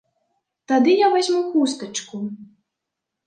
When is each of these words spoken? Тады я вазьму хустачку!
Тады 0.71 0.95
я 0.99 1.07
вазьму 1.15 1.41
хустачку! 1.51 2.17